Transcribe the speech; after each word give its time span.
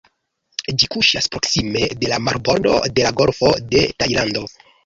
Ĝi 0.83 0.87
kuŝas 0.95 1.27
proksime 1.35 1.91
de 2.05 2.11
la 2.13 2.19
marbordo 2.29 2.75
de 2.97 3.07
la 3.09 3.15
Golfo 3.21 3.55
de 3.75 3.85
Tajlando. 4.01 4.49